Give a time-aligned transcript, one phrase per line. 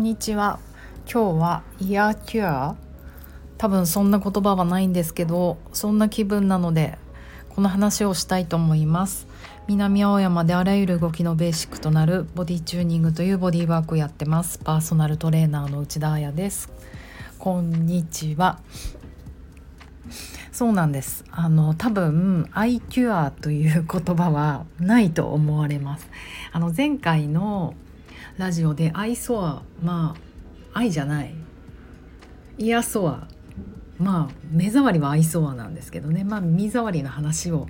[0.00, 0.58] んにちは。
[1.12, 2.74] 今日はイヤーキュア。
[3.58, 6.96] 多分そんな言葉はないんですけどそんな気分なので
[7.50, 9.26] この話をしたいと思います。
[9.68, 14.58] 南青山であらゆる動きのベーシックとなるボディチューニングというボディワークをやってます。
[14.58, 16.70] パーソナルトレーナーの内田彩です。
[17.38, 18.58] こんにちは。
[20.50, 21.26] そうなんです。
[21.30, 26.08] あの多分「アイキュア」という言葉はないと思われます。
[26.52, 27.74] あの前回の
[28.40, 30.16] ラジオで「アイソア」ま
[30.72, 31.34] あ愛じゃない。
[32.56, 33.28] イヤソア
[33.98, 36.24] まあ目障りは愛想はなんですけどね。
[36.24, 37.66] まあ耳障りの話を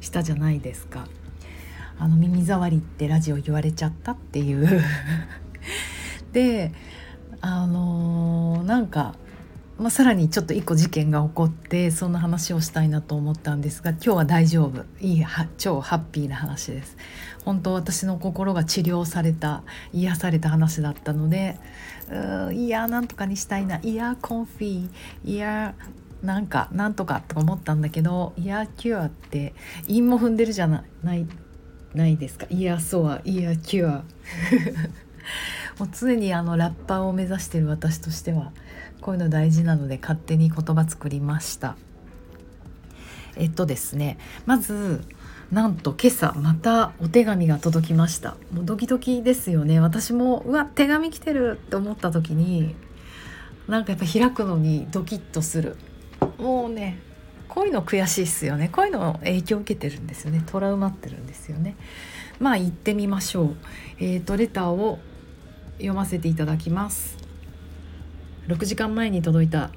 [0.00, 1.06] したじゃないですか。
[1.98, 4.82] あの耳障りってラジオ言われちゃったっていう。
[6.32, 6.72] で
[7.42, 9.16] あのー、なんか、
[9.76, 14.84] まあ、さらにちょっと一個事件が起こってそんな話をしたいなと思ったんですが今日は大丈夫。
[15.00, 16.96] いいは超ハッピーな話です。
[17.44, 21.58] 本当私の心が治療された癒された話だったので
[22.52, 23.80] いやなんとかにしたいな。
[23.82, 24.88] いやコンフィ。
[25.24, 25.74] いや
[26.22, 29.54] なんかなんとかと思ったんだけどイヤーキュアって
[29.88, 30.84] 韻も踏んでるじゃな
[31.16, 31.26] い
[31.94, 32.46] ないですか。
[32.48, 34.04] イヤーソアイヤーキュア。
[35.78, 38.52] もう常にあのラッパーを目指してる私としては
[39.04, 41.76] こういうの大事なので勝手に言葉作りました。
[43.36, 45.04] えっとですねまず
[45.52, 48.38] なんと今朝またお手紙が届きました。
[48.50, 49.78] もうドキドキですよね。
[49.78, 52.74] 私もうわ手紙来てるって思った時に
[53.68, 55.76] なんかやっぱ開くのにドキッとする。
[56.38, 56.98] もうね
[57.46, 58.70] こういうの悔しいっすよね。
[58.70, 60.42] こういうの影響を受けてるんですよね。
[60.46, 61.76] トラウマってるんですよね。
[62.40, 63.56] まあ行ってみましょう。
[64.00, 64.98] えっ、ー、とレターを
[65.76, 67.23] 読ませていただきます。
[68.46, 69.70] 6時間前に届いた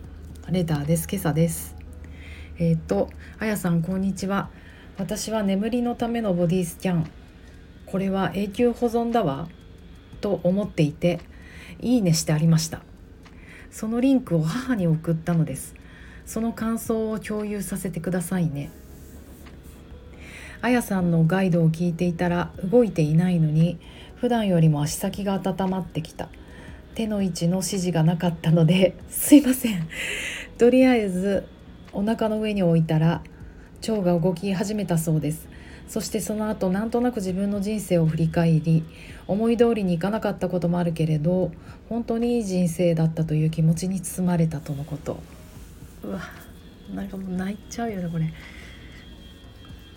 [0.49, 1.07] レターです。
[1.09, 1.73] 今朝です。
[2.59, 3.09] えっ、ー、と
[3.39, 4.49] あやさんこんにちは。
[4.97, 7.09] 私は眠りのためのボディスキャン。
[7.85, 9.47] これは永久保存だわ。
[10.19, 11.21] と思っていて
[11.79, 12.81] いいねしてありました。
[13.71, 15.73] そのリンクを母に送ったのです。
[16.25, 18.69] その感想を共有させてくださいね。
[20.59, 23.79] あやさんのガイドを聞いていたら動いていないのに
[24.17, 26.27] 普段よりも足先が温まってきた。
[26.97, 29.87] 手の位置の指示がなかったのですいません。
[30.57, 31.45] とりあえず
[31.93, 33.21] お腹の上に置いたら
[33.87, 35.47] 腸が動き始めたそうです。
[35.87, 38.83] そしてその後なんとなく自分の人生を振り返り
[39.27, 41.51] 思い通りにいかなかったこともあるけれど
[41.87, 45.19] 本当にいい人生だったという気持ちに包まれたとのこと。
[46.03, 46.19] うわ
[46.95, 48.33] なんかもう泣いちゃうよねこれ。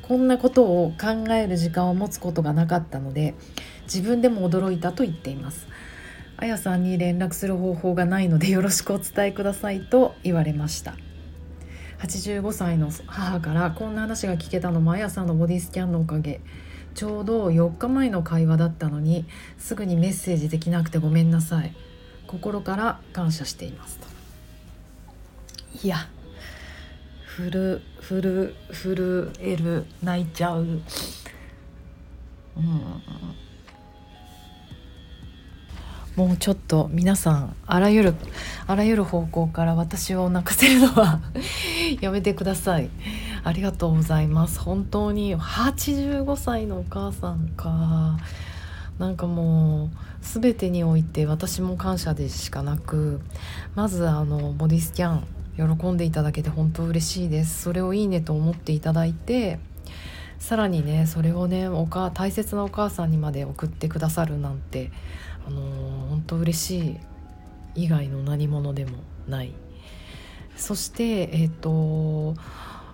[0.03, 3.33] こんなことを考える時間を持つことがなかったので
[3.85, 5.67] 自分でも驚いたと言っています
[6.43, 10.97] あやさんに連絡する方法がないのでよろしくお伝えくださいと言われました。
[11.99, 16.41] 85歳の母からこんな話が聞けたのもあやさんのボディスキャンのおかげ。
[16.95, 19.27] ちょうど4日前の会話だったのに
[19.59, 21.75] すぐにメッセージできなくてごめんなさい。
[22.27, 24.07] 心から感謝していますと。
[25.85, 26.09] いや
[27.27, 30.63] ふるふるふるえる泣いちゃう。
[30.63, 30.81] うん。
[36.21, 38.15] もうちょっと皆さんあらゆる
[38.67, 41.23] あらゆる方向から私を泣かせるのは
[42.03, 42.91] やめてください。
[43.43, 44.61] ありがとうございます。
[44.61, 48.19] 本当に85歳のお母さんか。
[48.99, 53.23] なんかもう全てにおいて私も感謝でしかなく
[53.75, 55.25] まずあのボディスキャン
[55.57, 57.63] 喜んでいただけて本当嬉しいです。
[57.63, 59.59] それをいいねと思っていただいて
[60.39, 64.91] さらにねそれをねおか大切なお母さんにまで送ってくださるなんて
[65.47, 66.97] あのー、本当嬉しい
[67.75, 69.53] 以外の何者でもない。
[70.57, 72.35] そしてえっ、ー、と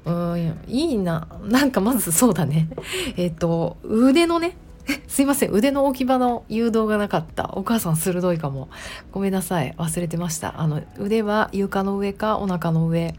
[0.04, 2.68] うんいいななんかまずそうだね。
[3.16, 4.56] えっ、と腕のね
[5.08, 7.50] すいません腕の置き場の誘導がなかった。
[7.54, 8.68] お母さん鋭いかも。
[9.10, 10.60] ごめんなさい忘れてました。
[10.60, 13.14] あの腕は床の上かお腹の上。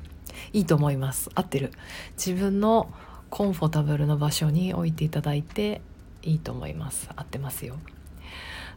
[0.53, 1.29] いいと思います。
[1.35, 1.71] 合ってる。
[2.15, 2.89] 自分の
[3.29, 5.81] コンフォータブルな場所に置いていただいて
[6.23, 7.09] いいと思います。
[7.15, 7.75] 合ってますよ。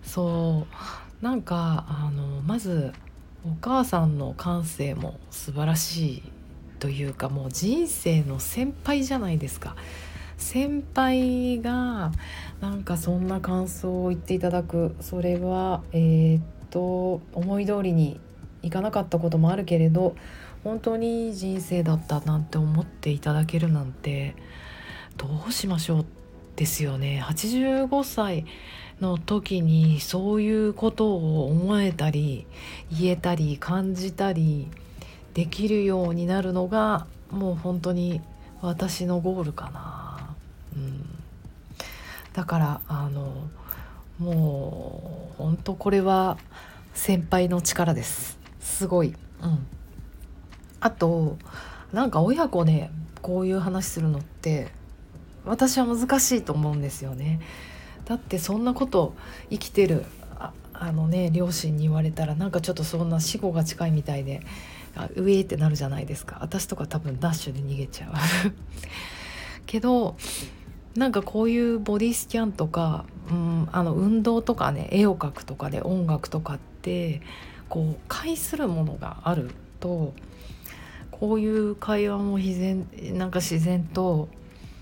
[0.03, 1.25] そう。
[1.25, 2.93] なんかあのまず
[3.45, 6.23] お母さんの感性も素晴らしい
[6.79, 9.77] というかもう人生の先輩じゃないですか。
[10.39, 12.13] 先輩が
[12.61, 14.97] なんかそんな感想を言っていただく。
[15.01, 18.19] それはえー、っと思い通りに
[18.63, 20.17] いかなかったこともあるけれど
[20.65, 24.37] 本当にいい人生だったなんて思っていただけるなんて
[25.17, 26.07] どうしましょう
[26.57, 27.23] ですよね。
[27.25, 28.45] 85歳
[29.01, 32.47] の時にそういうことを思えたり
[32.91, 34.69] 言えたり感じたり
[35.35, 38.21] できるようになるのがもう本当に
[38.61, 40.35] 私のゴールかな、
[40.77, 41.05] うん、
[42.33, 43.49] だからあの
[44.19, 46.37] もう本当これは
[46.93, 48.39] 先輩の力です。
[48.61, 49.15] すごい。
[49.43, 49.67] うん。
[50.81, 51.39] あと
[51.93, 52.91] なんか親子で
[53.23, 54.69] こういう話するのって
[55.45, 57.41] 私は難しいと思うんですよね。
[58.11, 59.15] だってそんなこと
[59.51, 60.05] 生きてる
[60.37, 64.43] ああのね両親に言われたらなんかちょっとそんな死後が近いみたいで
[65.15, 66.39] 上ってなるじゃないですか。
[66.41, 68.13] 私とか多分ダッシュで逃げちゃう。
[69.65, 70.17] けど
[70.97, 77.23] なんかこういうボディスキャンとか、うん、あの運動とかね絵を描くとかで音楽とかって
[77.69, 80.15] こう介するものがあると
[81.13, 84.29] こういう会話も自然なんか自然と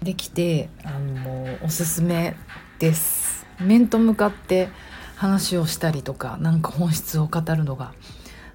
[0.02, 2.34] できてあのおすすめ
[2.78, 4.68] です面と向かって
[5.16, 7.92] 話をしたりとかなんか本質を語るのが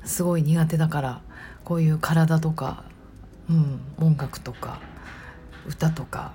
[0.06, 1.22] すごい苦手だから
[1.66, 2.86] こういう体とか、
[3.50, 4.80] うん、音楽とか
[5.68, 6.34] 歌とか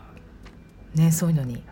[0.94, 1.62] ねそういうのに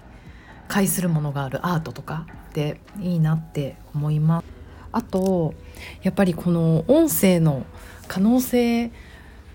[0.68, 4.44] 介するものがあるアートとかでいいなって思います。
[4.92, 5.54] あと
[6.02, 7.66] やっぱりこの音声の
[8.08, 8.90] 可能性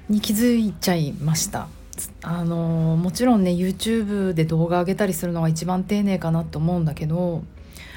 [0.08, 1.68] に気づいちゃいました。
[2.24, 7.44] あのもちろんね YouTube で動画上げたりするのが一番丁寧かなと思うんだけど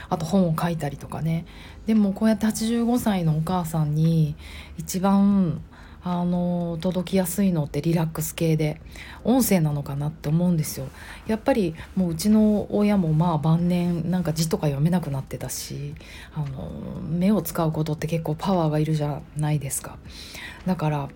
[0.09, 1.47] あと本を書いたりとかね。
[1.87, 4.37] でもこうやって85歳のお母さんに
[4.79, 5.61] 一番
[6.07, 8.79] あの届きやすいのってリラックス系で
[9.25, 10.87] 音声なのかなって思うんですよ。
[11.27, 15.95] やっぱりもううちの親もまあ晩年なんか字とか読めなくなってたし
[16.35, 16.71] あの
[17.09, 19.97] 目を使うことって結構パワーがいるじゃないですか。
[20.67, 21.09] だから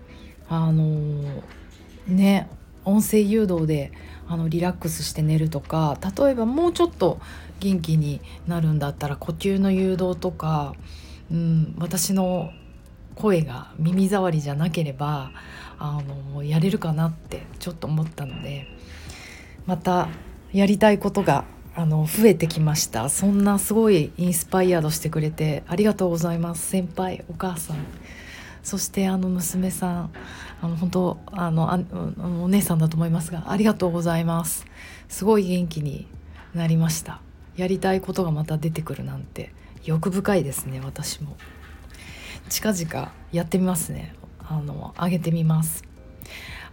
[0.48, 1.22] あの
[2.06, 2.48] ね
[2.88, 3.92] 音声誘導で
[4.26, 7.20] あのリラックスして寝るとか例えばもうちょっと
[7.60, 10.74] 元気になるんだったら呼吸の誘導とか、
[11.30, 12.50] うん、私の
[13.14, 15.32] 声が耳障りじゃなければ
[15.78, 16.00] あ
[16.34, 18.66] のやれるかなってちょっと思ったので
[19.66, 20.08] また
[20.52, 21.44] やりたいことが
[21.74, 23.08] あの増えてきました。
[23.08, 26.66] そんなすごいインスパイアードしてくれてありがとうございます。
[26.66, 27.76] 先輩お母さん。
[28.62, 30.10] そしてあの娘さん
[30.60, 31.78] あの本当あのあ
[32.42, 34.66] お姉さんだと思いますがありがとうございます。
[35.08, 36.06] すごい元気に
[36.54, 37.20] なりました。
[37.56, 39.52] やりたいことがまた出てくるなんて
[39.84, 41.36] 欲深いですね私も。
[42.48, 44.14] 近々やってみますね。
[44.38, 45.87] あの上げてみます。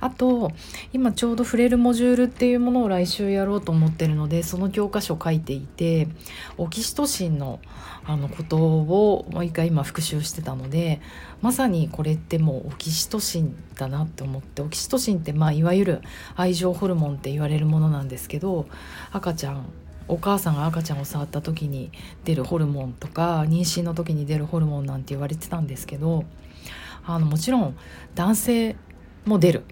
[0.06, 0.52] あと
[0.94, 6.08] 今ちょうど触れるモジュールっていうものを来週やろうと思ってるのでその教科書を書いていて
[6.58, 7.60] オキシトシンの
[8.08, 11.02] あのことをもう一回今復習してたので
[11.42, 16.02] まさにこれってもうオキシトシンだなって思ってオキシトシンってまあいわゆる
[16.36, 18.68] 愛情ホルモンって言われるものなんですけど
[19.12, 19.66] 赤ちゃん
[20.08, 21.92] お母さんが赤ちゃんを触った時に
[22.26, 26.26] 出るホルモンとか妊娠の時に出るホルモンなんて言われてたんですけど
[27.08, 27.76] あのもちろん
[28.14, 28.76] 男性
[29.26, 29.64] も出る。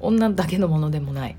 [0.00, 1.36] 女だけのものでもない。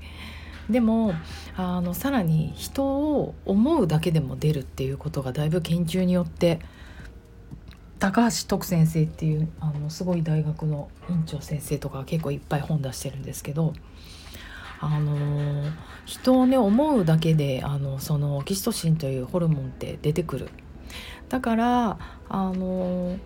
[0.68, 1.14] でも
[1.56, 6.60] あのさらに人を思うだけでも出るっていうことがだいぶ研究によって
[7.98, 13.74] 高橋徳先生っていうあのすごい大学の院長先生とか結構いっぱい本出してるんですけど
[14.80, 15.70] あの
[16.06, 20.48] 人をね思うだけであのそのオキシトシンというホルモンって出てくる。
[21.28, 23.18] だからあの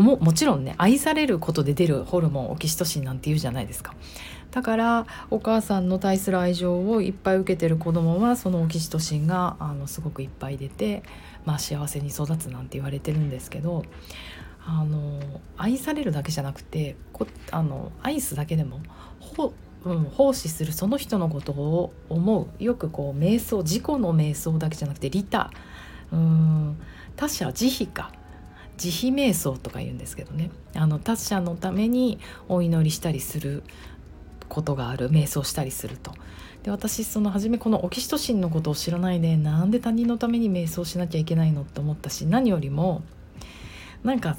[0.00, 3.94] ももちろんね愛されることで出るホルモンオキシトシンなんて言うじゃないですか。
[4.50, 11.02] だからお母さんの対する愛情をいっぱい受けてる子供はそのオキシトシンがあのすごくいっぱい出て、
[11.46, 13.84] まあ、幸せに育つなんて言われてるんですけど
[14.66, 15.20] あの
[15.56, 18.80] 愛されるだけじゃなくてこあの愛すだけでも
[19.20, 22.62] ほ、うん、奉仕するその人のことを思う。
[22.62, 25.50] よくこう瞑想自己の瞑想だけじゃなくて利他。
[26.12, 26.76] うん
[27.16, 28.12] 他者慈悲か。
[28.90, 30.50] 慈悲瞑想とか言うんですけどね。
[30.74, 33.62] あの他者のためにお祈りしたりする
[34.48, 35.10] ことがある。
[35.10, 36.12] 瞑想したりすると。
[36.62, 43.02] で私その初めこのオキシトシンのことを知らないでなんで他人のために瞑想しなきゃいけないのって思ったし何よりも
[44.04, 44.36] なんか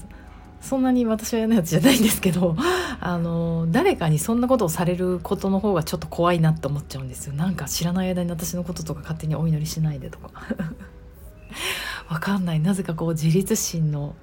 [0.62, 2.56] そんなに私は嫌なやつじゃないんですけど
[3.02, 7.34] あの誰かにそんなことをされることの方がちょっと怖いなって思っちゃうんですよ。
[7.34, 10.32] なんか知らない間に私のこととか勝手にお祈りしないでとか。
[12.10, 12.60] わかんない。
[12.60, 14.16] なぜかこう自立心の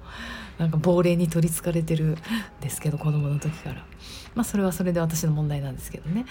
[0.57, 2.17] なんか亡霊に取りつかれてるん
[2.61, 3.85] ですけど子供の時から。
[4.35, 6.25] まあそれはそれで私の問題なんですけどね。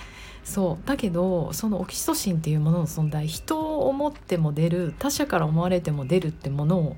[0.45, 0.87] そう。
[0.87, 6.97] だけどそのオキシトシンっていうものの存在人を思っても出る他者から思われても出るってものを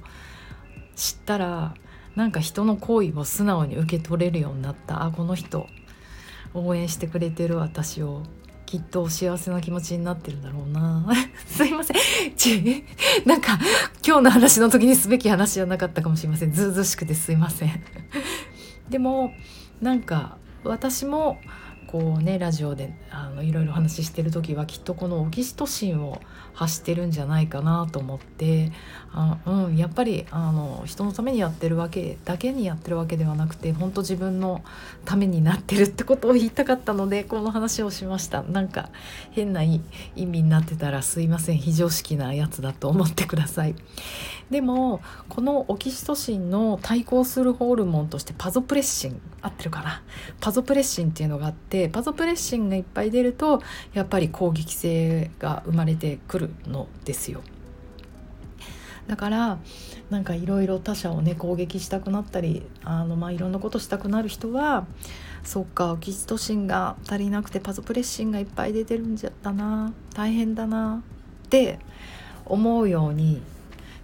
[0.95, 1.75] 知ったら
[2.15, 5.05] なんか人の行為を素直に受け取れるようになった。
[5.05, 5.67] あこの人
[6.55, 8.23] 応援してくれてる私を。
[8.73, 11.07] きっと幸せな気持ちになってるんだろうな。
[11.45, 11.97] すいません。
[12.35, 12.87] ち
[13.27, 13.59] なんか
[14.03, 16.53] 今日の話の時にすべき話じゃなかったかもしれません。
[16.53, 17.83] ずうずしくてすいません。
[18.89, 19.35] でも
[19.83, 21.37] なんか私も
[21.93, 26.23] こうねラジオであのいろいろ話してる時はきっとこのオキシトシンを
[26.55, 28.73] 発してるんじゃないかなと思って
[29.13, 34.63] あ、うん、やっぱりあの人のためにやってるわけだけにやってるわけではなくて本当自分の
[35.05, 38.43] ためになってるってことを言いたかったのでこの話をしました。
[38.43, 38.89] なんか
[39.33, 39.83] 変な意
[40.17, 43.75] 味になってたらすいません非常識なやつだと思ってください。
[44.51, 50.03] でもこのオキシトシンの対抗するホルモンとしてパゾプレッシン合ってるかな？
[50.41, 53.63] パゾプレッシンっていうのがあってパゾプレッシンがいっぱい出ると
[53.95, 57.43] やっぱり攻撃性が生まれてくるのですよ。
[59.07, 59.59] だから
[60.11, 64.87] なんかいろいろ他者をね攻撃したくなったりあのまあいろんなことしたくなる人は
[65.43, 71.03] そっかオキシトシンが足りなくてパゾプレッシンがいっぱい出てるんじゃったな大変だな
[71.47, 71.79] って
[72.45, 73.43] 思うように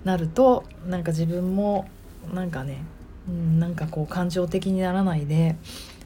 [0.04, 1.88] なるとなんか自分も
[2.32, 2.82] なんかね、
[3.28, 5.56] うん、なんかこう感情的にならないで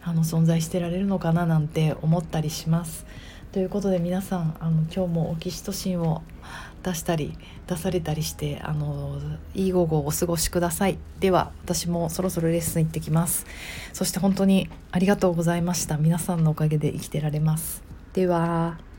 [0.05, 3.07] あの存在してられるのかななんて思ったりします。
[3.53, 6.23] ということで皆さんあの今日もオキシトシンを
[6.83, 9.21] 出したり出されたりしてあの
[9.55, 10.99] いい午後をお過ごしください。
[11.21, 13.47] では私もそろそろレッスン行ってきます。
[13.93, 15.97] そして本当にありがとうございました。
[15.99, 17.83] 皆さんのおかげで生きてられます。
[18.15, 18.92] では。